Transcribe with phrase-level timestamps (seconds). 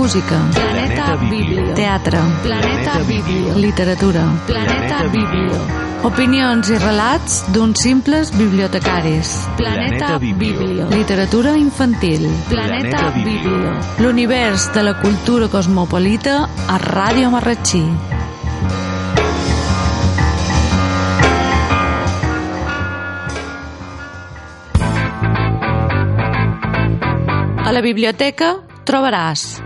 [0.00, 0.40] Música.
[0.54, 1.74] Planeta Biblio.
[1.74, 2.18] Teatre.
[2.42, 3.54] Planeta Biblio.
[3.58, 4.22] Literatura.
[4.46, 5.58] Planeta Biblio.
[6.08, 9.34] Opinions i relats d'uns simples bibliotecaris.
[9.58, 10.88] Planeta Biblio.
[10.88, 12.24] Literatura infantil.
[12.48, 13.76] Planeta Biblio.
[13.98, 17.84] L'univers de la cultura cosmopolita a Ràdio Marratxí.
[27.60, 28.56] A la biblioteca
[28.88, 29.60] trobaràs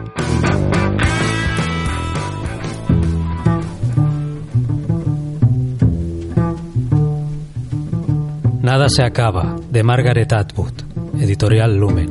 [8.64, 10.72] Nada se acaba, de Margaret Atwood,
[11.20, 12.08] editorial Lumen.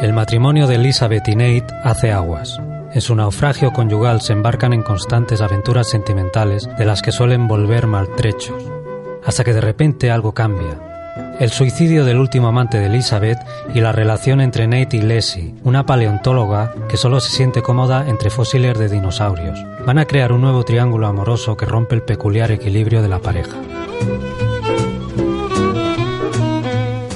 [0.00, 2.56] El matrimonio de Elizabeth y Nate hace aguas.
[2.92, 7.88] En su naufragio conyugal se embarcan en constantes aventuras sentimentales de las que suelen volver
[7.88, 8.62] maltrechos,
[9.26, 10.93] hasta que de repente algo cambia.
[11.40, 13.38] El suicidio del último amante de Elizabeth
[13.74, 18.30] y la relación entre Nate y Leslie, una paleontóloga que solo se siente cómoda entre
[18.30, 23.02] fósiles de dinosaurios, van a crear un nuevo triángulo amoroso que rompe el peculiar equilibrio
[23.02, 23.56] de la pareja.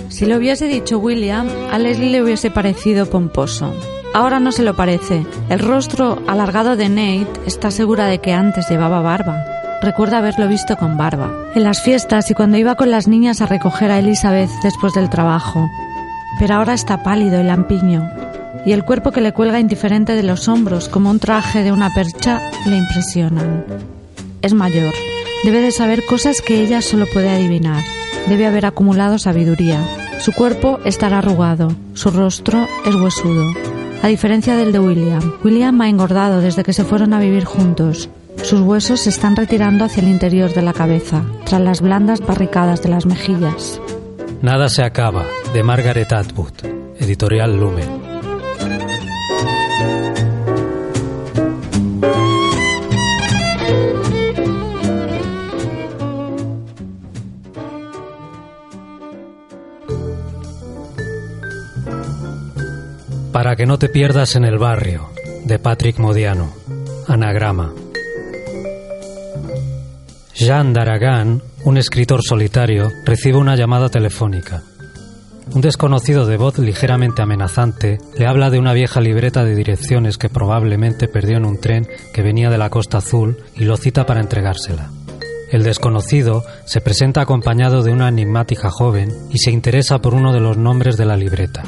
[0.08, 3.72] Si lo hubiese dicho William, a Leslie le hubiese parecido pomposo.
[4.14, 5.24] Ahora no se lo parece.
[5.48, 9.57] El rostro alargado de Nate está segura de que antes llevaba barba.
[9.80, 11.30] Recuerda haberlo visto con barba.
[11.54, 15.08] En las fiestas y cuando iba con las niñas a recoger a Elizabeth después del
[15.08, 15.70] trabajo.
[16.40, 18.10] Pero ahora está pálido y lampiño.
[18.66, 21.94] Y el cuerpo que le cuelga indiferente de los hombros como un traje de una
[21.94, 23.64] percha le impresionan.
[24.42, 24.92] Es mayor.
[25.44, 27.84] Debe de saber cosas que ella solo puede adivinar.
[28.28, 29.80] Debe haber acumulado sabiduría.
[30.18, 31.70] Su cuerpo estará arrugado.
[31.94, 33.46] Su rostro es huesudo.
[34.02, 38.08] A diferencia del de William, William ha engordado desde que se fueron a vivir juntos.
[38.42, 42.82] Sus huesos se están retirando hacia el interior de la cabeza, tras las blandas barricadas
[42.82, 43.80] de las mejillas.
[44.40, 46.52] Nada se acaba, de Margaret Atwood,
[46.98, 48.08] editorial Lumen.
[63.32, 65.10] Para que no te pierdas en el barrio,
[65.44, 66.52] de Patrick Modiano,
[67.06, 67.72] anagrama.
[70.38, 74.62] Jean d'Aragan, un escritor solitario, recibe una llamada telefónica.
[75.52, 80.28] Un desconocido de voz ligeramente amenazante le habla de una vieja libreta de direcciones que
[80.28, 84.20] probablemente perdió en un tren que venía de la Costa Azul y lo cita para
[84.20, 84.92] entregársela.
[85.50, 90.40] El desconocido se presenta acompañado de una enigmática joven y se interesa por uno de
[90.40, 91.64] los nombres de la libreta.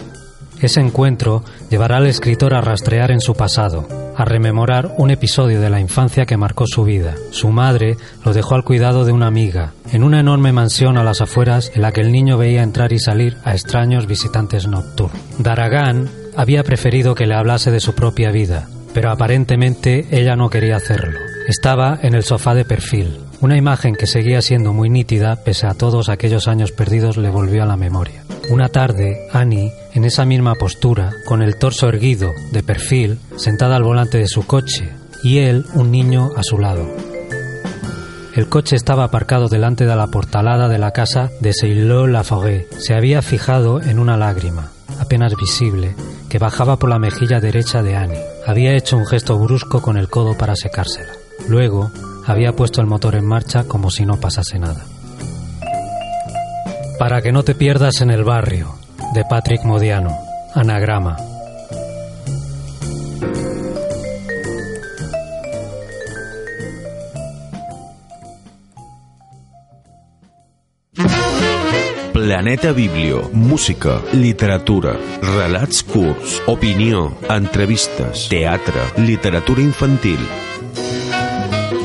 [0.60, 5.70] Ese encuentro llevará al escritor a rastrear en su pasado, a rememorar un episodio de
[5.70, 7.14] la infancia que marcó su vida.
[7.30, 11.22] Su madre lo dejó al cuidado de una amiga, en una enorme mansión a las
[11.22, 15.20] afueras en la que el niño veía entrar y salir a extraños visitantes nocturnos.
[15.38, 20.76] Daragan había preferido que le hablase de su propia vida, pero aparentemente ella no quería
[20.76, 21.18] hacerlo.
[21.48, 23.29] Estaba en el sofá de perfil.
[23.40, 27.62] Una imagen que seguía siendo muy nítida pese a todos aquellos años perdidos le volvió
[27.62, 28.22] a la memoria.
[28.50, 33.82] Una tarde, Annie, en esa misma postura, con el torso erguido, de perfil, sentada al
[33.82, 34.90] volante de su coche,
[35.22, 36.86] y él, un niño, a su lado.
[38.34, 42.70] El coche estaba aparcado delante de la portalada de la casa de Seillot-la-Forêt.
[42.78, 45.94] Se había fijado en una lágrima, apenas visible,
[46.28, 48.20] que bajaba por la mejilla derecha de Annie.
[48.46, 51.12] Había hecho un gesto brusco con el codo para secársela.
[51.48, 51.90] Luego,
[52.26, 54.84] había puesto el motor en marcha como si no pasase nada.
[56.98, 58.74] Para que no te pierdas en el barrio,
[59.14, 60.16] de Patrick Modiano,
[60.54, 61.16] anagrama.
[72.12, 80.18] Planeta Biblio, música, literatura, relats curts, opinió, entrevistes, teatre, literatura infantil.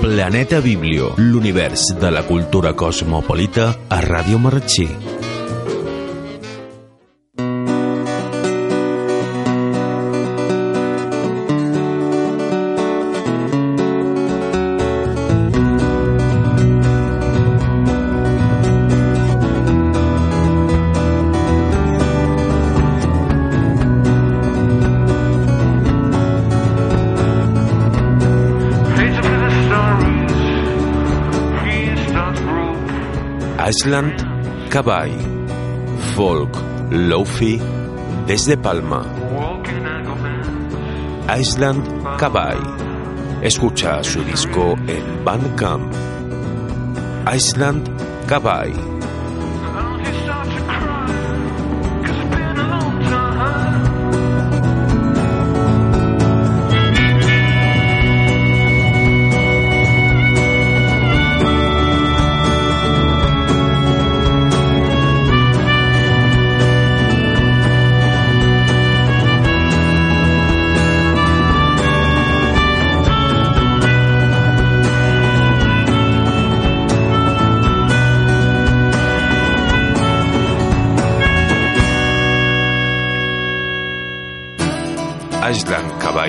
[0.06, 5.15] Planeta Biblio, l'univers de la cultura cosmopolita a Ràdio Marratxí.
[33.68, 35.10] Island Cavall
[36.16, 36.56] Folk
[36.92, 37.60] Lofi
[38.28, 39.04] desde Palma.
[41.36, 41.84] Island
[42.20, 42.60] Cavall
[43.42, 45.92] Escucha su disco en Bandcamp.
[47.34, 47.90] Island
[48.28, 48.95] Cavall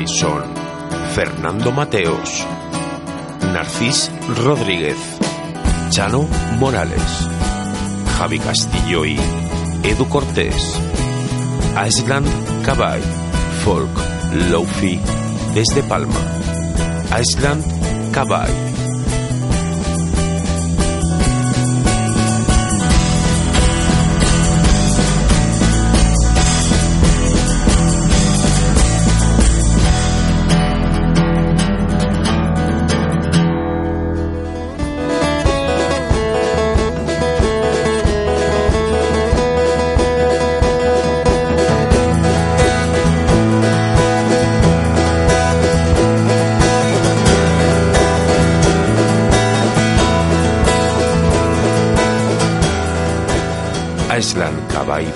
[0.06, 0.42] son
[1.14, 2.46] Fernando Mateos,
[3.52, 4.10] Narcís
[4.44, 4.96] Rodríguez,
[5.90, 7.28] Chano Morales,
[8.16, 9.18] Javi Castillo y
[9.82, 10.80] Edu Cortés.
[11.86, 12.26] Island
[12.64, 13.00] Caball,
[13.64, 13.90] Folk,
[14.50, 14.98] Lofi,
[15.54, 16.20] desde Palma.
[17.20, 17.62] Island
[18.12, 18.75] Caball.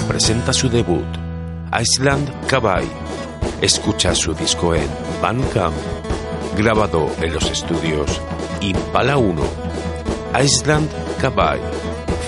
[0.08, 1.06] Presenta su debut,
[1.78, 2.88] Island Cabay.
[3.60, 4.88] Escucha su disco en
[5.22, 5.74] Bandcamp,
[6.56, 8.20] grabado en los estudios
[8.60, 9.42] Impala 1.
[10.42, 10.88] Island
[11.20, 11.60] Cabay,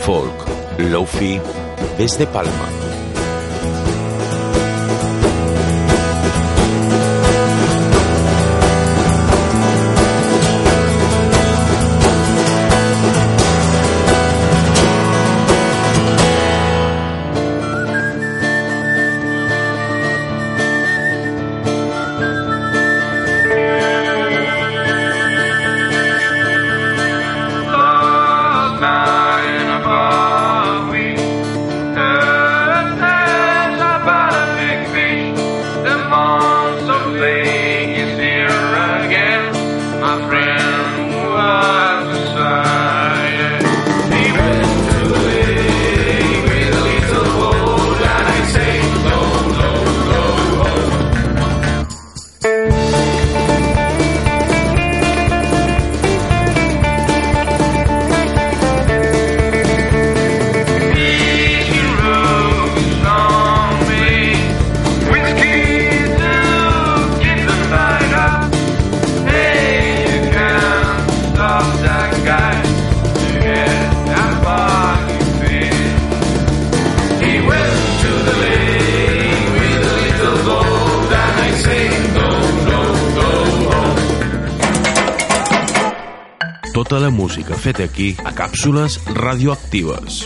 [0.04, 0.34] folk,
[0.78, 1.40] lofi,
[1.98, 2.81] desde Palma.
[87.84, 90.22] Aquí a càpsules radioactives.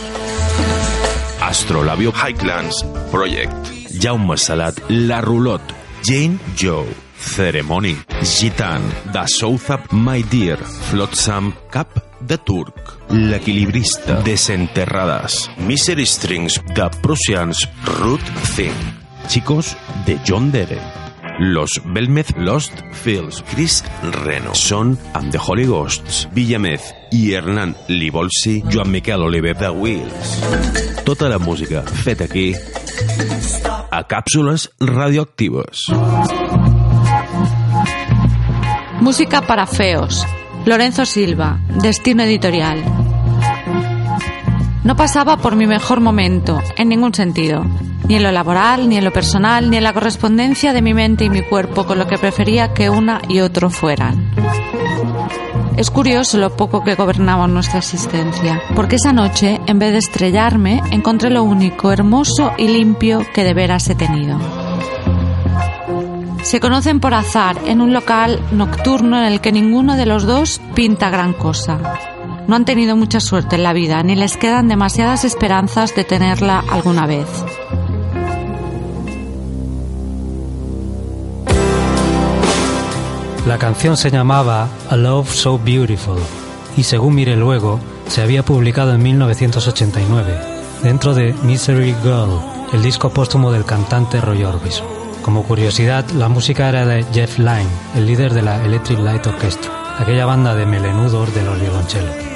[1.40, 3.72] Astrolabio Highlands Project.
[4.00, 5.62] Jaume Salat, La Rulot,
[6.02, 6.86] Jane Joe,
[7.18, 8.82] Ceremony, Gitan,
[9.12, 18.22] Da Southap My Dear, Flotsam, Cap de Turc, L'Equilibrista, Desenterrades, Misery Strings, de Prussians, Root
[18.54, 18.76] Thing,
[19.28, 21.05] Chicos, de John Dere,
[21.38, 23.84] Los Belmez Lost Fields, Chris
[24.24, 30.42] Reno, Son amb The Holy Ghosts, Villamez i Hernán Libolsi, Joan Miquel Oliver de Wheels.
[31.04, 32.54] Tota la música feta aquí
[33.90, 35.86] a càpsules radioactives.
[39.00, 40.24] Música para feos.
[40.64, 43.05] Lorenzo Silva, Destino Editorial.
[44.86, 47.66] No pasaba por mi mejor momento, en ningún sentido.
[48.06, 51.24] Ni en lo laboral, ni en lo personal, ni en la correspondencia de mi mente
[51.24, 54.30] y mi cuerpo con lo que prefería que una y otro fueran.
[55.76, 60.80] Es curioso lo poco que gobernaba nuestra existencia, porque esa noche, en vez de estrellarme,
[60.92, 64.38] encontré lo único, hermoso y limpio que de veras he tenido.
[66.44, 70.60] Se conocen por azar en un local nocturno en el que ninguno de los dos
[70.76, 72.14] pinta gran cosa.
[72.48, 76.62] No han tenido mucha suerte en la vida, ni les quedan demasiadas esperanzas de tenerla
[76.70, 77.26] alguna vez.
[83.46, 86.18] La canción se llamaba A Love So Beautiful
[86.76, 92.40] y según mire luego, se había publicado en 1989 dentro de Misery Girl,
[92.72, 94.86] el disco póstumo del cantante Roy Orbison.
[95.22, 99.96] Como curiosidad, la música era de Jeff Lynne, el líder de la Electric Light Orchestra,
[99.98, 102.35] aquella banda de melenudos de los violonchelos.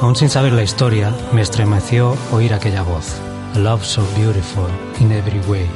[0.00, 3.16] Aún sin saber la historia, me estremeció oír aquella voz.
[3.54, 4.66] Love so beautiful
[5.00, 5.66] in every way.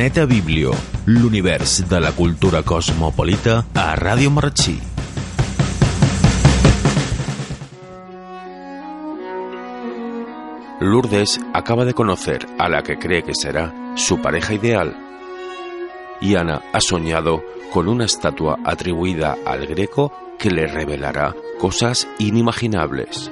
[0.00, 0.70] Planeta Biblio,
[1.04, 4.78] l'univers de la cultura cosmopolita a Ràdio Marratxí.
[10.80, 14.96] Lourdes acaba de conocer a la que cree que será su pareja ideal.
[16.22, 23.30] Y Ana ha soñado con una estatua atribuida al greco que le revelará cosas inimaginables.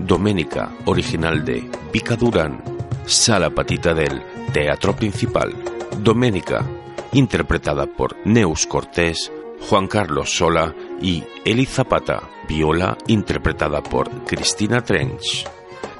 [0.00, 2.60] Doménica, original de Pica Durán,
[3.06, 4.20] sala patita del
[4.52, 5.54] Teatro Principal.
[5.98, 6.64] Doménica,
[7.12, 9.30] interpretada por Neus Cortés,
[9.68, 12.22] Juan Carlos Sola y Eli Zapata.
[12.48, 15.46] Viola, interpretada por Cristina Trench.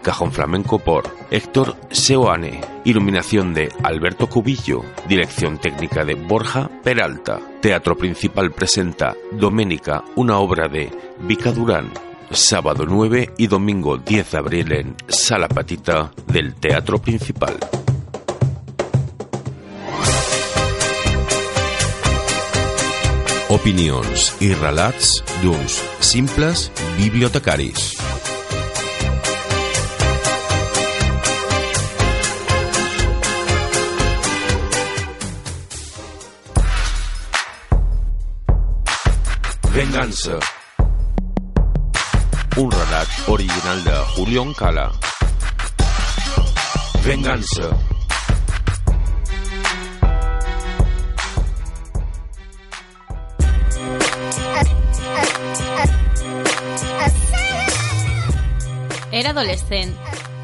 [0.03, 2.63] Cajón flamenco por Héctor Seoane.
[2.85, 4.83] Iluminación de Alberto Cubillo.
[5.07, 7.39] Dirección técnica de Borja Peralta.
[7.61, 10.91] Teatro Principal presenta Doménica, una obra de
[11.21, 11.93] Vica Durán.
[12.31, 17.59] Sábado 9 y domingo 10 de abril en Sala Patita del Teatro Principal.
[23.49, 26.67] Opinions i relats d'uns simples
[26.99, 27.95] bibliotecaris.
[39.73, 40.37] Vengança.
[42.61, 44.91] Un relat original de Julián Cala.
[47.01, 47.88] Vengança.
[59.29, 59.91] Era adolescent.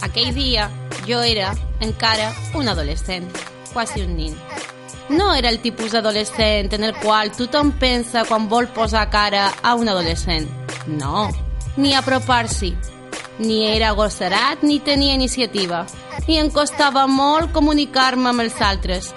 [0.02, 0.66] Aquell dia
[1.08, 3.24] jo era, encara, un adolescent,
[3.72, 4.34] quasi un nin.
[5.08, 9.72] No era el tipus d'adolescent en el qual tothom pensa quan vol posar cara a
[9.74, 10.50] un adolescent.
[10.84, 11.30] No,
[11.78, 12.74] ni apropar-s'hi.
[13.38, 15.86] Ni era agossarat ni tenia iniciativa.
[16.28, 19.14] I em costava molt comunicar-me amb els altres.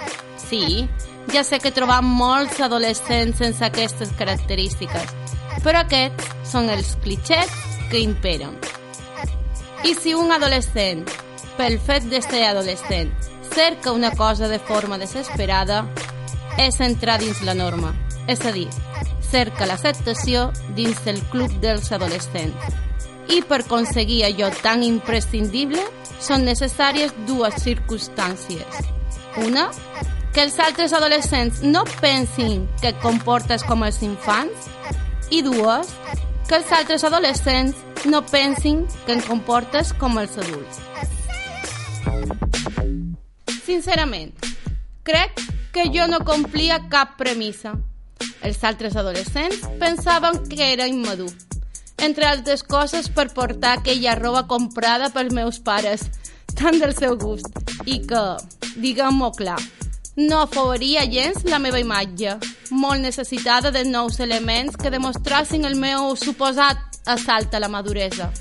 [0.47, 0.87] Sí,
[1.35, 5.11] ja sé que trobam molts adolescents sense aquestes característiques,
[5.59, 7.51] però aquests són els clichés
[7.91, 8.55] que imperen.
[9.87, 11.05] I si un adolescent,
[11.55, 13.13] pel fet de ser adolescent,
[13.53, 15.85] cerca una cosa de forma desesperada,
[16.59, 17.93] és entrar dins la norma.
[18.27, 18.65] És a dir,
[19.23, 22.67] cerca l'acceptació dins el club dels adolescents.
[23.31, 25.85] I per aconseguir allò tan imprescindible
[26.19, 28.83] són necessàries dues circumstàncies.
[29.47, 29.69] Una,
[30.35, 34.67] que els altres adolescents no pensin que comportes com els infants
[35.31, 35.95] i dues,
[36.47, 37.75] que els altres adolescents
[38.07, 40.79] no pensin que em comportes com els adults.
[43.65, 44.31] Sincerament,
[45.03, 45.41] crec
[45.75, 47.75] que jo no complia cap premissa.
[48.47, 51.29] Els altres adolescents pensaven que era immadur,
[51.99, 56.07] entre altres coses per portar aquella roba comprada pels meus pares,
[56.55, 57.51] tan del seu gust,
[57.85, 58.23] i que,
[58.79, 59.59] diguem-ho clar,
[60.15, 62.37] no afavoria gens la meva imatge,
[62.71, 68.31] molt necessitada de nous elements que demostrassin el meu suposat assalt a la maduresa.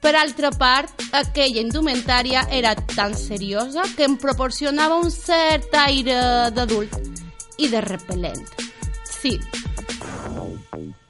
[0.00, 6.16] Per altra part, aquella indumentària era tan seriosa que em proporcionava un cert aire
[6.56, 6.96] d'adult
[7.60, 8.40] i de repel·lent.
[9.04, 9.34] Sí,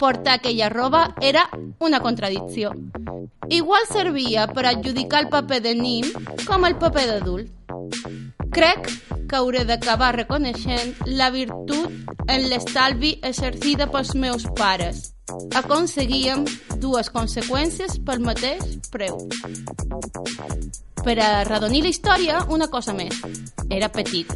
[0.00, 1.47] portar aquella roba era
[1.79, 2.73] una contradicció.
[3.49, 6.11] Igual servia per adjudicar el paper de nim
[6.47, 7.50] com el paper d'adult.
[8.50, 8.90] Crec
[9.30, 15.12] que hauré d'acabar reconeixent la virtut en l'estalvi exercida pels meus pares.
[15.54, 16.42] Aconseguíem
[16.82, 19.20] dues conseqüències pel mateix preu.
[21.04, 23.22] Per a redonir la història, una cosa més.
[23.70, 24.32] Era petit.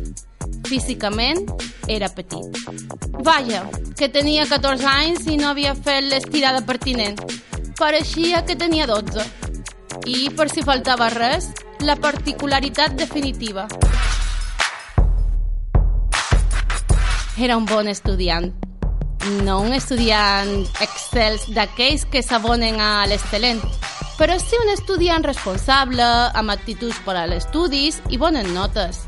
[0.68, 1.42] Físicament,
[1.90, 2.54] era petit.
[3.26, 3.64] Vaja,
[3.98, 7.18] que tenia 14 anys i no havia fet l'estirada pertinent.
[7.80, 9.26] Pareixia que tenia 12.
[10.06, 11.50] I, per si faltava res,
[11.82, 13.66] la particularitat definitiva.
[17.36, 18.52] Era un bon estudiant.
[19.42, 20.52] No un estudiant
[20.84, 23.58] excels d'aquells que s'abonen a l'excel·lent,
[24.14, 26.06] però sí un estudiant responsable,
[26.38, 29.00] amb actituds per als estudis i bones notes.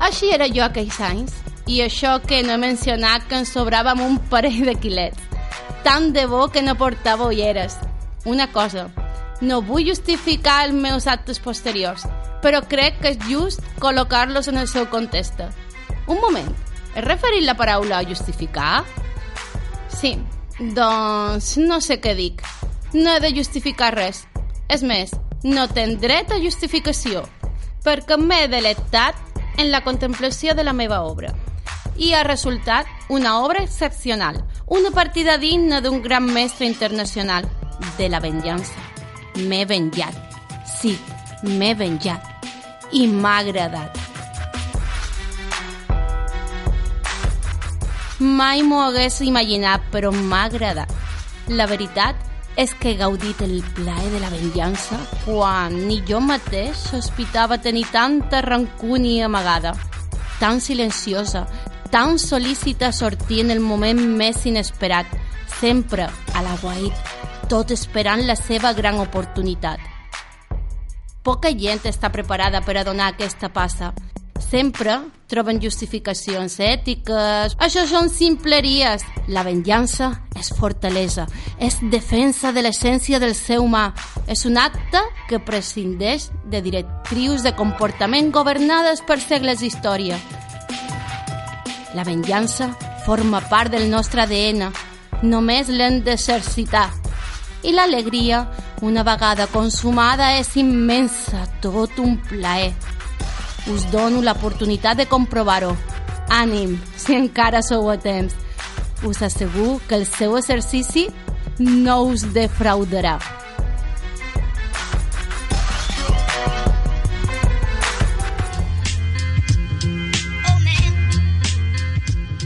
[0.00, 1.34] Així era jo aquells anys,
[1.68, 5.20] i això que no he mencionat que em sobrava amb un parell de quilets.
[5.84, 7.76] Tant de bo que no portava ulleres.
[8.24, 8.86] Una cosa,
[9.42, 12.08] no vull justificar els meus actes posteriors,
[12.40, 15.42] però crec que és just col·locar-los en el seu context.
[16.06, 16.48] Un moment,
[16.94, 18.84] he referit la paraula a justificar?
[19.88, 20.16] Sí,
[20.74, 22.42] doncs no sé què dic.
[22.92, 24.26] No he de justificar res.
[24.68, 25.12] És més,
[25.44, 27.24] no ten dret a justificació,
[27.84, 29.18] perquè m'he delectat
[29.58, 31.32] en la contemplació de la meva obra.
[31.96, 37.48] I ha resultat una obra excepcional, una partida digna d'un gran mestre internacional,
[37.98, 38.80] de la venjança.
[39.36, 40.16] M'he venjat.
[40.80, 40.98] Sí,
[41.42, 42.28] m'he venjat.
[42.92, 44.01] i m'ha agradat.
[48.22, 50.90] Mai m'ho hagués imaginat, però m'ha agradat.
[51.50, 52.14] La veritat
[52.54, 57.88] és que he gaudit el plaer de la venjança quan ni jo mateix sospitava tenir
[57.90, 59.72] tanta rancúnia amagada,
[60.38, 61.48] tan silenciosa,
[61.90, 65.10] tan solícita a sortir en el moment més inesperat,
[65.58, 66.94] sempre a l'aguait,
[67.50, 69.82] tot esperant la seva gran oportunitat.
[71.26, 73.92] Poca gent està preparada per a donar aquesta passa,
[74.42, 74.98] sempre
[75.32, 77.54] troben justificacions ètiques.
[77.56, 79.04] Això són simpleries.
[79.32, 81.24] La venjança és fortalesa,
[81.56, 83.86] és defensa de l'essència del ser humà.
[84.28, 85.00] És un acte
[85.30, 90.20] que prescindeix de directrius de comportament governades per segles d'història.
[91.96, 92.72] La venjança
[93.06, 94.68] forma part del nostre ADN.
[95.22, 96.90] Només l'hem d'exercitar.
[97.62, 98.48] I l'alegria,
[98.82, 102.72] una vegada consumada, és immensa, tot un plaer
[103.66, 105.76] us dono l'oportunitat de comprovar-ho.
[106.32, 108.34] Ànim, si encara sou a temps.
[109.04, 111.08] Us asseguro que el seu exercici
[111.58, 113.18] no us defraudarà.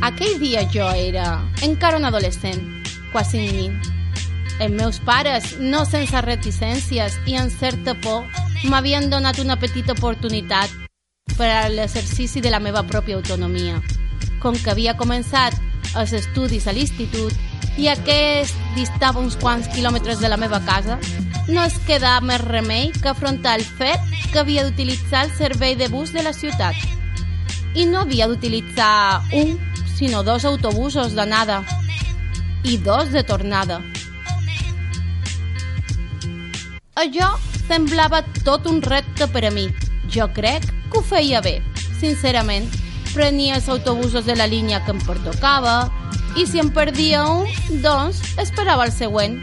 [0.06, 2.62] Aquell dia jo era encara un adolescent,
[3.12, 3.76] quasi nin.
[4.60, 8.24] Els meus pares, no sense reticències i en certa por,
[8.70, 10.85] m'havien donat una petita oportunitat
[11.36, 13.80] per a l'exercici de la meva pròpia autonomia.
[14.40, 15.56] Com que havia començat
[15.96, 17.34] els estudis a l'institut
[17.76, 20.98] i aquest distava uns quants quilòmetres de la meva casa,
[21.48, 24.00] no es quedava més remei que afrontar el fet
[24.32, 26.74] que havia d'utilitzar el servei de bus de la ciutat.
[27.76, 29.58] I no havia d'utilitzar un,
[29.96, 31.62] sinó dos autobusos d'anada
[32.64, 33.82] i dos de tornada.
[36.96, 37.34] Allò
[37.66, 39.68] semblava tot un repte per a mi.
[40.08, 41.60] Jo crec que ho feia bé,
[42.00, 42.68] sincerament.
[43.14, 45.86] Prenia els autobusos de la línia que em pertocava
[46.36, 47.48] i si em perdia un,
[47.80, 49.38] doncs esperava el següent.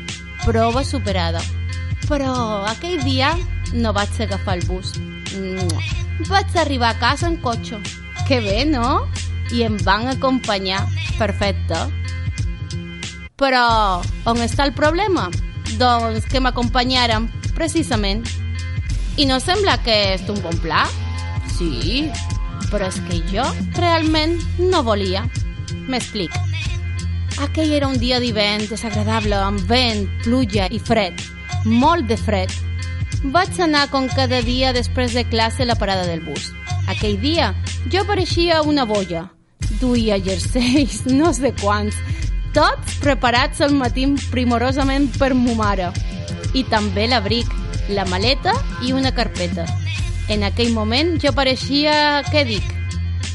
[0.46, 1.42] Prova superada.
[2.06, 2.34] Però
[2.70, 3.32] aquell dia
[3.74, 4.94] no vaig agafar el bus.
[6.30, 7.80] Vaig arribar a casa en cotxe.
[8.28, 9.08] Que bé, no?
[9.52, 10.84] I em van acompanyar.
[11.18, 11.80] Perfecte.
[13.42, 13.66] Però
[14.30, 15.30] on està el problema?
[15.80, 17.26] Doncs que m'acompanyaren,
[17.58, 18.22] precisament.
[19.18, 20.86] I no sembla que és un bon pla?
[21.58, 22.10] Sí,
[22.72, 23.46] però és que jo
[23.78, 25.26] realment no volia.
[25.89, 26.34] M'explic.
[27.44, 31.18] Aquell era un dia d'hivern desagradable, amb vent, pluja i fred.
[31.66, 32.52] Molt de fred.
[33.34, 36.52] Vaig anar com cada dia després de classe a la parada del bus.
[36.92, 37.54] Aquell dia
[37.92, 39.30] jo pareixia una boia.
[39.80, 41.98] Duia jerseis, no sé quants,
[42.54, 45.89] tots preparats al matí primorosament per mo mare.
[46.54, 47.50] I també l'abric,
[47.89, 48.54] la maleta
[48.86, 49.66] i una carpeta.
[50.30, 52.24] En aquell moment jo pareixia...
[52.32, 52.70] Què dic?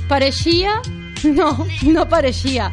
[0.08, 0.80] Pareixia...
[1.18, 1.48] No,
[1.82, 2.68] no pareixia.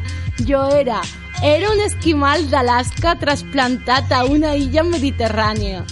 [0.46, 1.00] Jo era...
[1.42, 5.82] Era un esquimal d'Alaska trasplantat a una illa mediterrània.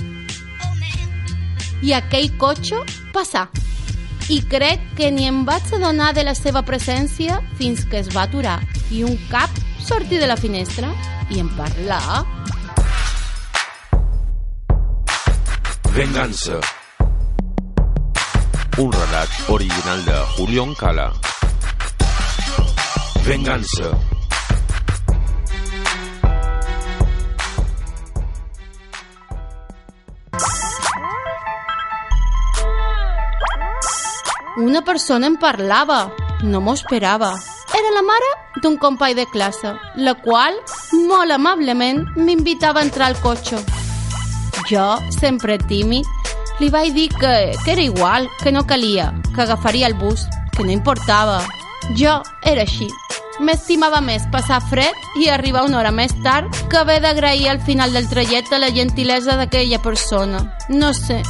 [1.82, 2.78] I aquell cotxe
[3.12, 3.48] passà.
[4.32, 8.24] I crec que ni em vaig adonar de la seva presència fins que es va
[8.24, 8.56] aturar
[8.88, 9.50] i un cap
[9.84, 10.94] sortir de la finestra
[11.28, 12.24] i em parlar.
[15.92, 16.62] Vengança.
[18.76, 21.12] Un relat original de Julián Cala.
[23.22, 23.92] Vengança.
[34.56, 36.10] Una persona em parlava.
[36.42, 37.30] No m'ho esperava.
[37.78, 40.58] Era la mare d'un company de classe, la qual,
[41.06, 43.62] molt amablement, m'invitava a entrar al cotxe.
[44.66, 46.10] Jo, sempre tímid,
[46.60, 50.64] li vaig dir que, que era igual, que no calia, que agafaria el bus, que
[50.64, 51.42] no importava.
[51.98, 52.88] Jo era així.
[53.42, 57.92] M'estimava més passar fred i arribar una hora més tard que haver d'agrair al final
[57.92, 60.44] del trajecte la gentilesa d'aquella persona.
[60.68, 61.20] No sé,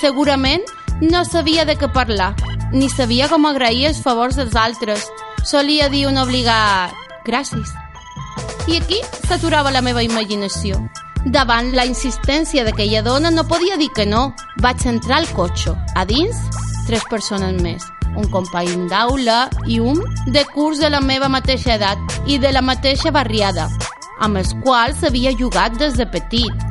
[0.00, 0.64] segurament
[1.00, 2.34] no sabia de què parlar,
[2.72, 5.08] ni sabia com agrair els favors dels altres.
[5.46, 6.92] Solia dir un obligat
[7.24, 7.72] gràcies.
[8.68, 10.82] I aquí s'aturava la meva imaginació.
[11.26, 14.32] Davant la insistència d'aquella dona no podia dir que no.
[14.62, 15.74] Vaig entrar al cotxe.
[15.96, 16.38] A dins,
[16.86, 17.84] tres persones més.
[18.16, 20.00] Un company d'aula i un
[20.32, 23.68] de curs de la meva mateixa edat i de la mateixa barriada,
[24.24, 26.64] amb els quals havia jugat des de petit.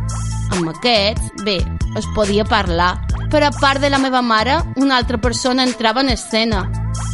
[0.56, 1.60] Amb aquests, bé,
[2.00, 2.96] es podia parlar,
[3.32, 6.66] però a part de la meva mare, una altra persona entrava en escena.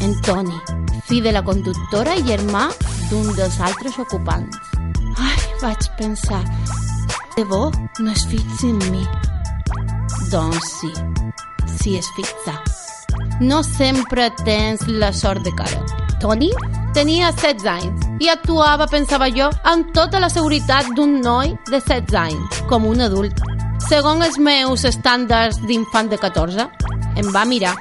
[0.02, 0.60] En Toni,
[1.08, 2.69] fill de la conductora i germà
[3.10, 4.58] d'un dels altres ocupants.
[5.19, 6.41] Ai, vaig pensar,
[7.36, 9.04] de bo no es fixa en mi.
[10.32, 10.93] Doncs sí,
[11.80, 12.62] sí es fixa.
[13.39, 15.84] no sempre tens la sort de cara.
[16.19, 16.50] Tony
[16.93, 22.15] tenia 16 anys i actuava, pensava jo, amb tota la seguretat d'un noi de 16
[22.19, 23.41] anys, com un adult.
[23.89, 26.69] Segons els meus estàndards d'infant de 14,
[27.19, 27.76] em va mirar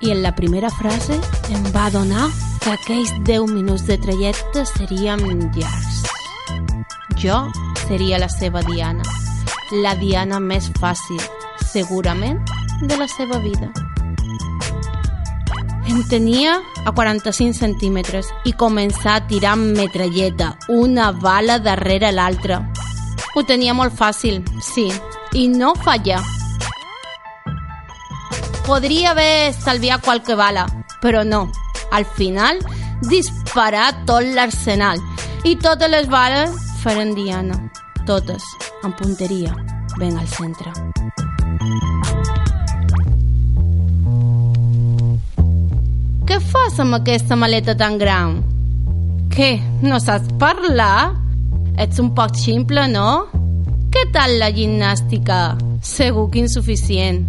[0.00, 1.16] i en la primera frase
[1.52, 2.28] em va donar
[2.62, 5.22] que aquells 10 minuts de trajecte serien
[5.56, 6.02] llargs.
[7.16, 7.44] Jo
[7.86, 9.02] seria la seva Diana,
[9.82, 11.20] la Diana més fàcil,
[11.62, 12.40] segurament,
[12.82, 13.70] de la seva vida.
[15.86, 22.60] Em tenia a 45 centímetres i començar a tirar amb metralleta, una bala darrere l'altra.
[23.36, 24.88] Ho tenia molt fàcil, sí,
[25.38, 26.18] i no falla.
[28.66, 30.66] Podria haver estalviat qualque bala,
[31.00, 31.46] però no.
[31.94, 32.58] Al final,
[33.06, 34.98] disparar tot l'arsenal
[35.46, 37.56] i totes les bales feren diana.
[38.06, 38.44] Totes,
[38.86, 39.50] amb punteria,
[39.98, 40.70] ben al centre.
[46.26, 48.36] Què fas amb aquesta maleta tan gran?
[49.34, 51.16] Què, no saps parlar?
[51.82, 53.26] Ets un poc ximple, no?
[53.90, 55.40] Què tal la gimnàstica?
[55.82, 57.24] Segur que insuficient.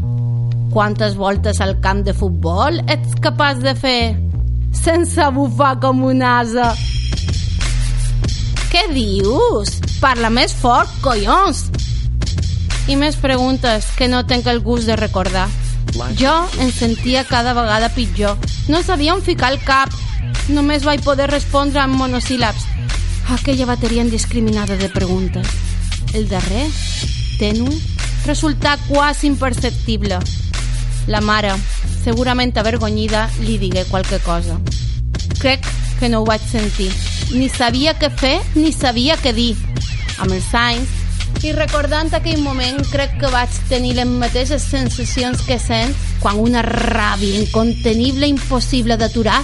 [0.70, 4.02] Quantes voltes al camp de futbol ets capaç de fer
[4.86, 6.76] sense bufar com un asa?
[8.68, 9.78] Què dius?
[10.02, 11.68] Parla més fort, collons!
[12.88, 15.48] I més preguntes que no tenc el gust de recordar.
[16.20, 18.38] Jo em sentia cada vegada pitjor.
[18.68, 19.92] No sabia on ficar el cap.
[20.52, 22.68] Només vaig poder respondre amb monosíl·labs.
[23.40, 25.48] Aquella bateria indiscriminada de preguntes.
[26.14, 26.68] El darrer,
[27.40, 27.76] tenue,
[28.26, 30.20] resultà quasi imperceptible.
[31.08, 31.56] La mare,
[32.04, 34.60] segurament avergonyida, li digué qualque cosa.
[35.40, 35.64] Crec
[36.00, 36.92] que no ho vaig sentir.
[37.34, 39.52] Ni sabia què fer, ni sabia què dir.
[40.24, 40.94] Amb els anys,
[41.44, 45.92] i recordant aquell moment, crec que vaig tenir les mateixes sensacions que sent
[46.24, 49.42] quan una ràbia incontenible impossible d'aturar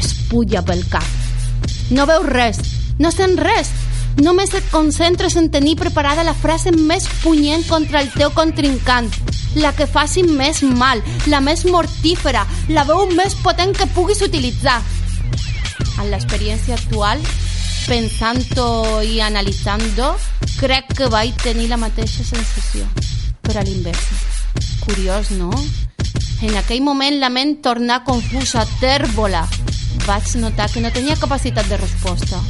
[0.00, 1.04] es puja pel cap.
[1.92, 2.58] No veus res,
[2.98, 3.70] no sent res,
[4.18, 9.12] només et concentres en tenir preparada la frase més punyent contra el teu contrincant,
[9.60, 14.80] la que faci més mal, la més mortífera, la veu més potent que puguis utilitzar.
[16.00, 17.22] En l'experiència actual,
[17.86, 20.14] pensant-ho i analitzant-ho,
[20.60, 22.86] crec que vaig tenir la mateixa sensació,
[23.42, 24.16] però a l'inversa.
[24.86, 25.50] Curiós, no?
[26.42, 29.46] En aquell moment la ment tornà confusa, tèrbola.
[30.04, 32.40] Vaig notar que no tenia capacitat de resposta.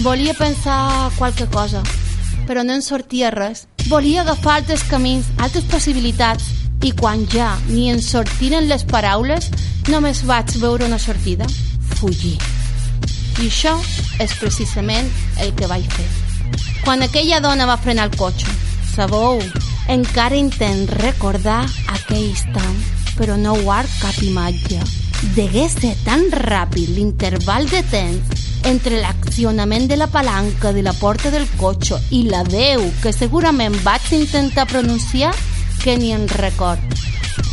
[0.00, 1.82] Volia pensar qualque cosa,
[2.48, 3.66] però no en sortia res.
[3.88, 6.48] Volia agafar altres camins, altres possibilitats,
[6.82, 9.52] i quan ja ni en sortiren les paraules,
[9.88, 11.46] només vaig veure una sortida.
[12.00, 12.38] Fugir.
[13.40, 13.76] I això
[14.20, 15.08] és precisament
[15.40, 16.08] el que vaig fer.
[16.84, 18.50] Quan aquella dona va frenar el cotxe,
[18.92, 19.40] sabeu,
[19.88, 21.62] encara intent recordar
[21.94, 22.78] aquell instant,
[23.16, 24.82] però no guard cap imatge.
[25.36, 31.30] Degué ser tan ràpid l'interval de temps entre l'accionament de la palanca de la porta
[31.30, 35.32] del cotxe i la veu que segurament vaig intentar pronunciar
[35.82, 36.82] que ni en record.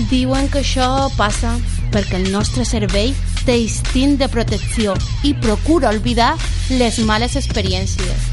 [0.10, 1.56] Diuen que això passa
[1.94, 3.15] perquè el nostre cervell
[3.49, 4.93] té instint de protecció
[5.25, 6.35] i procura oblidar
[6.77, 8.27] les males experiències.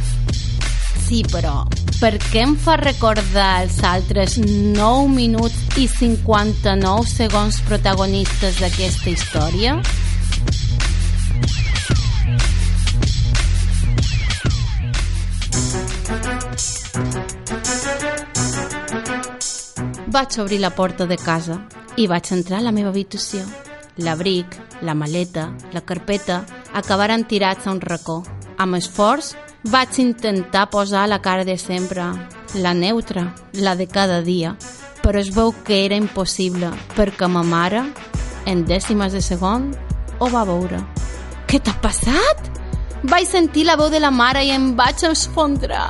[1.06, 1.62] Sí, però
[2.02, 9.78] per què em fa recordar els altres 9 minuts i 59 segons protagonistes d'aquesta història?
[20.12, 21.62] Vaig obrir la porta de casa
[21.96, 23.46] i vaig entrar a la meva habitació.
[23.96, 26.42] L'abric, la maleta, la carpeta
[26.74, 28.22] acabaren tirats a un racó.
[28.60, 29.32] Amb esforç
[29.72, 32.10] vaig intentar posar la cara de sempre,
[32.54, 34.56] la neutra, la de cada dia,
[35.02, 37.82] però es veu que era impossible perquè ma mare,
[38.46, 39.70] en dècimes de segon,
[40.18, 40.82] ho va veure.
[41.48, 42.50] Què t'ha passat?
[43.06, 45.88] Vaig sentir la veu de la mare i em vaig esfondrar.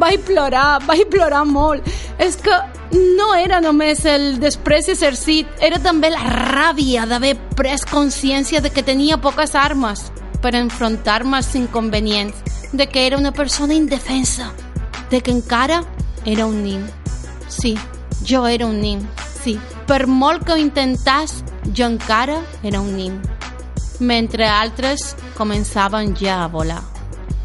[0.00, 1.84] Vaig plorar, vaig plorar molt.
[2.18, 2.56] És que
[2.94, 8.84] no era només el després exercit, era també la ràbia d'haver pres consciència de que
[8.86, 10.10] tenia poques armes
[10.42, 12.36] per enfrontar-me als inconvenients,
[12.72, 14.52] de que era una persona indefensa,
[15.10, 15.82] de que encara
[16.24, 16.84] era un nin.
[17.48, 17.76] Sí,
[18.26, 19.02] jo era un nin,
[19.42, 19.58] sí.
[19.86, 21.42] Per molt que ho intentàs,
[21.74, 23.18] jo encara era un nin.
[24.00, 26.82] Mentre altres començaven ja a volar.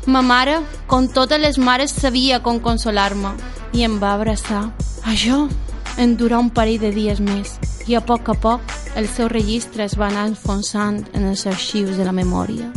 [0.05, 3.35] Ma mare, com totes mares, sabia com consolar-me
[3.73, 4.69] i em va abraçar.
[5.05, 5.47] Això
[5.97, 7.57] en durà un parell de dies més
[7.87, 11.97] i a poc a poc el seu registre es va anar enfonsant en els arxius
[11.97, 12.71] de la memòria.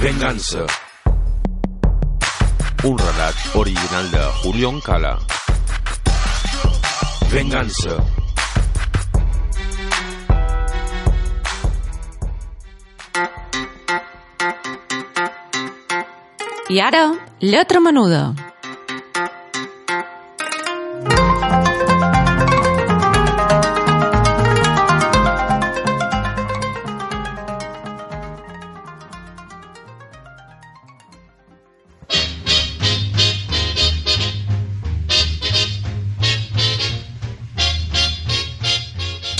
[0.00, 0.64] Vengança.
[2.84, 5.18] Un relat original de Julián Cala.
[7.30, 8.19] Vengança.
[16.70, 17.00] I ara,
[17.42, 18.30] lletra menuda.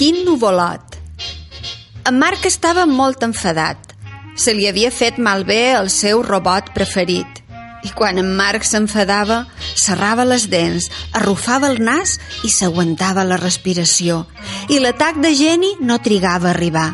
[0.00, 0.98] Quin nuvolot!
[2.10, 3.89] En Marc estava molt enfadat.
[4.40, 7.42] Se li havia fet malbé el seu robot preferit.
[7.84, 9.42] I quan en Marc s'enfadava,
[9.76, 14.22] serrava les dents, arrufava el nas i s'aguantava la respiració.
[14.72, 16.88] I l'atac de geni no trigava a arribar.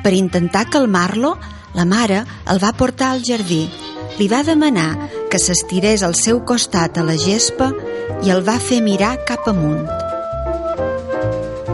[0.00, 1.34] Per intentar calmar-lo,
[1.76, 3.66] la mare el va portar al jardí.
[4.16, 4.90] Li va demanar
[5.32, 7.74] que s'estirés al seu costat a la gespa
[8.24, 9.84] i el va fer mirar cap amunt.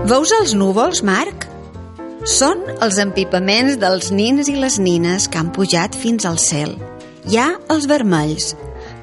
[0.07, 1.46] Veus els núvols, Marc?
[2.27, 6.73] Són els empipaments dels nins i les nines que han pujat fins al cel.
[7.31, 8.49] Hi ha els vermells,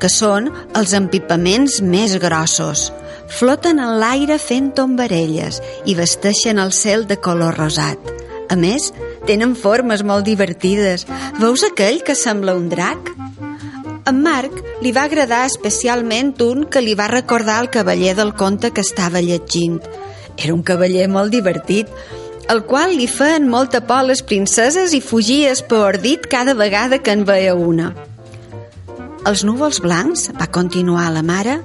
[0.02, 2.90] que són els empipaments més grossos.
[3.32, 8.12] Floten en l'aire fent tombarelles i vesteixen el cel de color rosat.
[8.52, 8.90] A més,
[9.24, 11.06] tenen formes molt divertides.
[11.40, 13.14] Veus aquell que sembla un drac?
[14.04, 18.74] En Marc li va agradar especialment un que li va recordar el cavaller del conte
[18.76, 19.80] que estava llegint.
[20.36, 21.88] Era un cavaller molt divertit,
[22.50, 27.24] el qual li feien molta por les princeses i fugia espordit cada vegada que en
[27.28, 27.94] veia una.
[29.30, 31.60] Els núvols blancs, va continuar la mare,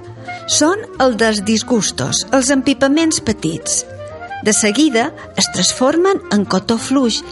[0.46, 3.82] són el dels disgustos, els empipaments petits.
[4.46, 7.22] De seguida es transformen en cotó fluix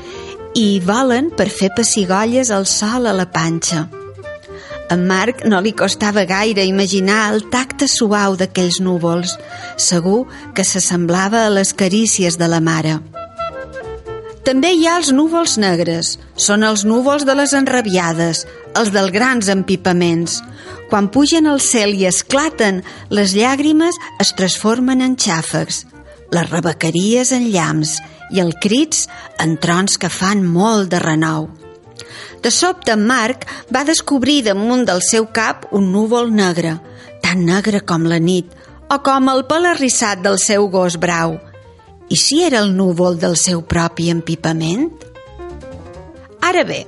[0.59, 3.87] i volen per fer pessigolles al sol a la panxa.
[4.91, 9.35] En Marc no li costava gaire imaginar el tacte suau d'aquells núvols.
[9.77, 12.99] Segur que s'assemblava a les carícies de la mare.
[14.47, 16.13] També hi ha els núvols negres.
[16.39, 18.45] Són els núvols de les enrabiades,
[18.79, 20.37] els dels grans empipaments.
[20.87, 25.81] Quan pugen al cel i esclaten, les llàgrimes es transformen en xàfecs,
[26.31, 27.97] les rebequeries en llamps
[28.31, 29.09] i els crits
[29.43, 31.49] en trons que fan molt de renou.
[32.43, 36.77] De sobte, Marc va descobrir damunt del seu cap un núvol negre,
[37.19, 38.47] tan negre com la nit,
[38.87, 41.41] o com el pèl arrissat del seu gos brau.
[42.09, 44.91] I si era el núvol del seu propi empipament?
[46.47, 46.85] Ara bé,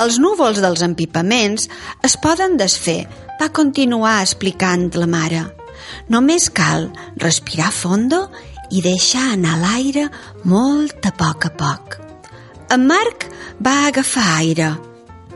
[0.00, 1.68] els núvols dels empipaments
[2.06, 3.02] es poden desfer,
[3.40, 5.42] va continuar explicant la mare.
[6.08, 6.88] Només cal
[7.20, 8.24] respirar fondo
[8.72, 10.06] i deixar anar l'aire
[10.48, 11.98] molt a poc a poc.
[12.72, 13.28] En Marc
[13.60, 14.70] va agafar aire,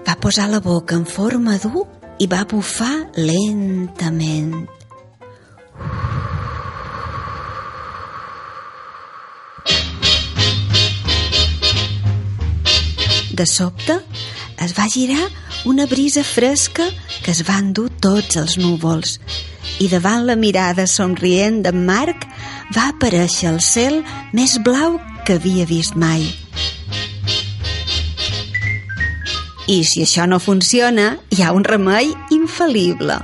[0.07, 1.85] va posar la boca en forma d'U
[2.25, 4.65] i va bufar lentament.
[13.37, 13.99] De sobte,
[14.65, 15.27] es va girar
[15.69, 16.87] una brisa fresca
[17.23, 19.19] que es va endur tots els núvols
[19.83, 22.25] i davant la mirada somrient d'en Marc
[22.77, 24.01] va aparèixer el cel
[24.33, 24.97] més blau
[25.27, 26.25] que havia vist mai.
[29.67, 33.19] I si això no funciona, hi ha un remei infal·lible.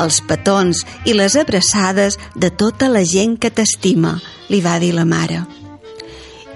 [0.00, 4.20] Els petons i les abraçades de tota la gent que t'estima,
[4.52, 5.40] li va dir la mare.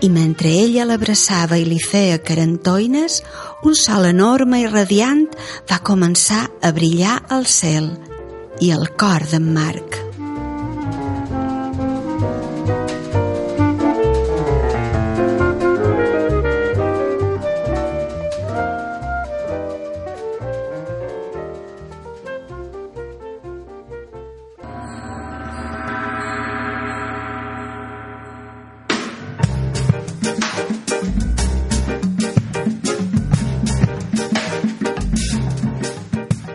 [0.02, 3.20] I mentre ella l'abraçava i li feia carantoines,
[3.64, 5.26] un sol enorme i radiant
[5.70, 7.92] va començar a brillar al cel
[8.61, 10.03] i al cor d'en Marc.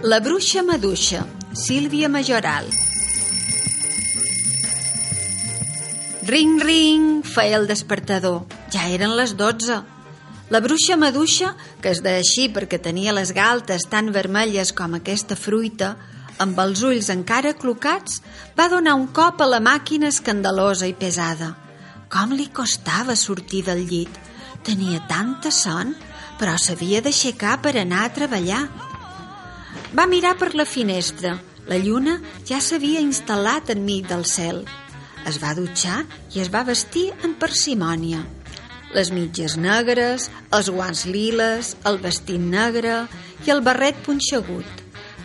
[0.10, 1.20] La bruixa maduixa,
[1.54, 2.66] Sílvia Majoral.
[6.26, 8.40] Ring, ring, feia el despertador.
[8.74, 9.78] Ja eren les dotze.
[10.50, 11.52] La bruixa maduixa,
[11.84, 15.92] que es deia així perquè tenia les galtes tan vermelles com aquesta fruita,
[16.42, 18.24] amb els ulls encara clocats,
[18.58, 21.54] va donar un cop a la màquina escandalosa i pesada.
[22.10, 24.22] Com li costava sortir del llit.
[24.66, 25.94] Tenia tanta son,
[26.42, 28.64] però s'havia d'aixecar per anar a treballar.
[29.98, 31.40] Va mirar per la finestra.
[31.70, 34.62] La lluna ja s'havia instal·lat enmig del cel.
[35.30, 36.04] Es va dutxar
[36.36, 38.26] i es va vestir en parsimònia.
[38.90, 43.04] les mitges negres, els guants liles, el vestit negre
[43.46, 44.66] i el barret punxegut.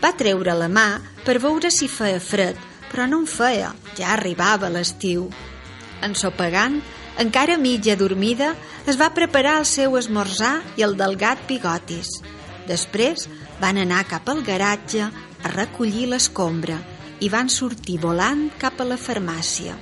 [0.02, 2.58] Va treure la mà per veure si feia fred,
[2.90, 5.30] però no en feia, ja arribava l'estiu.
[6.04, 6.82] Ensopegant,
[7.16, 8.52] encara mitja dormida,
[8.86, 12.18] es va preparar el seu esmorzar i el del gat Bigotis.
[12.68, 13.28] Després
[13.60, 16.78] van anar cap al garatge a recollir l'escombra
[17.20, 19.76] i van sortir volant cap a la farmàcia.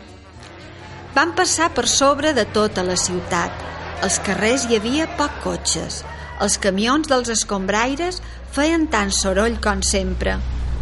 [1.15, 3.53] Van passar per sobre de tota la ciutat.
[4.03, 6.03] Als carrers hi havia poc cotxes.
[6.43, 8.23] Els camions dels escombraires
[8.57, 10.39] feien tant soroll com sempre.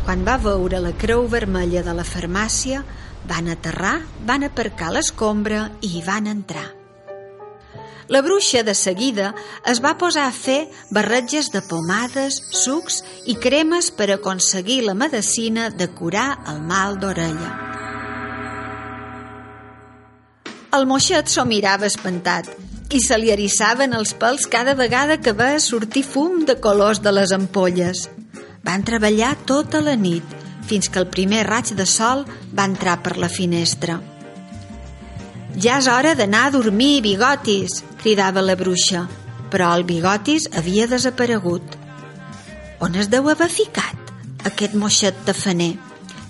[0.07, 2.85] Quan va veure la creu vermella de la farmàcia,
[3.29, 6.80] van aterrar, van aparcar l'escombra i hi van entrar.
[8.11, 9.29] La bruixa de seguida
[9.71, 15.69] es va posar a fer barretges de pomades, sucs i cremes per aconseguir la medicina
[15.71, 17.53] de curar el mal d'orella.
[20.75, 22.51] El moixet s'ho mirava espantat
[22.91, 27.15] i se li erissaven els pèls cada vegada que va sortir fum de colors de
[27.15, 28.09] les ampolles.
[28.67, 30.27] Van treballar tota la nit,
[30.67, 34.03] fins que el primer raig de sol va entrar per la finestra.
[35.59, 39.07] Ja és hora d'anar a dormir, bigotis, cridava la bruixa,
[39.51, 41.75] però el bigotis havia desaparegut.
[42.81, 44.15] On es deu haver ficat,
[44.47, 45.75] aquest moixet tafaner?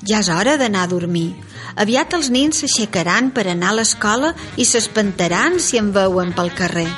[0.08, 1.34] Ja és hora d'anar a dormir.
[1.76, 6.88] Aviat els nins s'aixecaran per anar a l'escola i s'espantaran si em veuen pel carrer.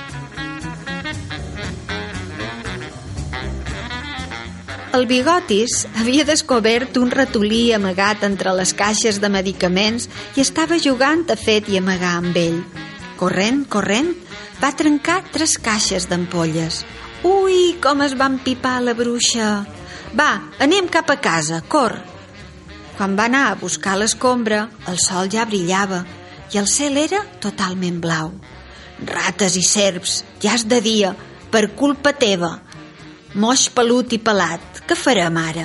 [4.93, 10.05] El bigotis havia descobert un ratolí amagat entre les caixes de medicaments
[10.37, 12.59] i estava jugant a fet i amagar amb ell.
[13.17, 14.11] Corrent, corrent,
[14.61, 16.83] va trencar tres caixes d'ampolles.
[17.25, 19.63] Ui, com es va empipar la bruixa!
[20.13, 20.31] Va,
[20.61, 21.97] anem cap a casa, cor!
[22.99, 26.03] Quan va anar a buscar l'escombra, el sol ja brillava
[26.53, 28.35] i el cel era totalment blau.
[29.09, 31.15] Rates i serps, ja és de dia,
[31.49, 32.59] per culpa teva.
[33.33, 35.63] Moix pelut i pelat, què farem ara?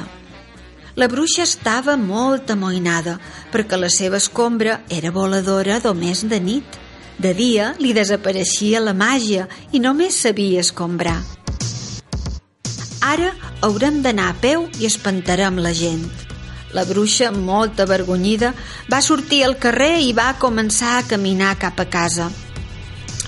[0.95, 3.18] La bruixa estava molt amoïnada
[3.51, 6.78] perquè la seva escombra era voladora només de nit.
[7.20, 11.18] De dia li desapareixia la màgia i només sabia escombrar.
[13.03, 16.07] Ara haurem d'anar a peu i espantarem la gent.
[16.72, 18.53] La bruixa, molt avergonyida,
[18.88, 22.32] va sortir al carrer i va començar a caminar cap a casa.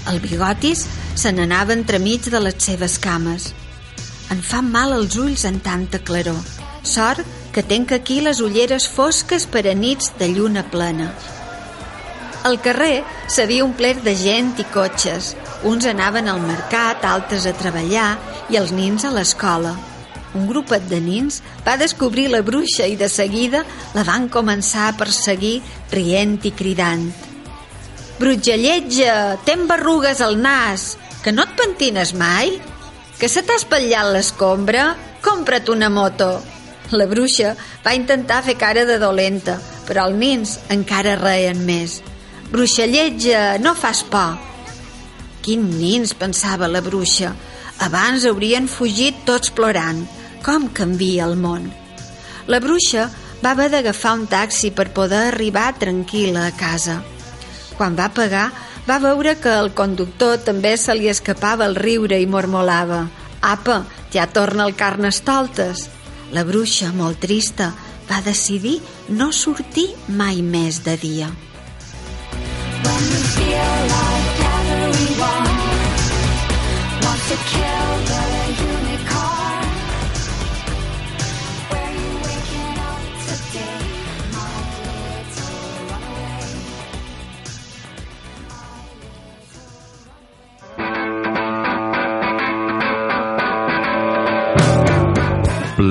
[0.08, 3.52] El bigotis se n'anava entremig de les seves cames.
[4.30, 6.38] Em fan mal els ulls en tanta claror.
[6.86, 11.10] Sort que tenc aquí les ulleres fosques per a nits de lluna plena.
[12.46, 15.34] Al carrer s'havia omplert de gent i cotxes.
[15.68, 18.14] Uns anaven al mercat, altres a treballar
[18.54, 19.74] i els nins a l'escola.
[20.38, 23.64] Un grupet de nins va descobrir la bruixa i de seguida
[23.96, 25.58] la van començar a perseguir
[25.92, 27.10] rient i cridant.
[28.20, 32.60] Brutgelletja, ten berrugues al nas, que no et pentines mai?
[33.20, 34.94] Que se t'ha espatllat l'escombra?
[35.20, 36.30] Compra't una moto.
[36.96, 37.50] La bruixa
[37.84, 39.58] va intentar fer cara de dolenta,
[39.90, 41.98] però els nins encara reien més.
[42.54, 44.40] Bruixalletja, no fas por.
[45.44, 47.34] Quin nins, pensava la bruixa.
[47.84, 50.00] Abans haurien fugit tots plorant.
[50.46, 51.68] Com canvia el món?
[52.48, 53.10] La bruixa
[53.44, 57.02] va haver d'agafar un taxi per poder arribar tranquil·la a casa.
[57.76, 58.48] Quan va pagar,
[58.90, 63.04] va veure que el conductor també se li escapava el riure i mormolava.
[63.46, 63.84] Apa,
[64.14, 65.86] ja torna el carnestoltes.
[66.34, 67.70] La bruixa, molt trista,
[68.10, 68.80] va decidir
[69.10, 71.30] no sortir mai més de dia.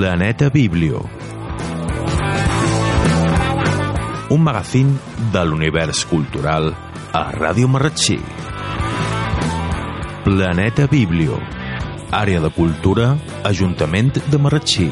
[0.09, 1.07] Planeta Biblio.
[4.31, 4.99] Un magazín
[5.31, 6.71] de l'univers cultural
[7.13, 8.17] a Ràdio Marratxí.
[10.25, 11.37] Planeta Biblio.
[12.09, 13.11] Àrea de Cultura,
[13.53, 14.89] Ajuntament de Marratxí.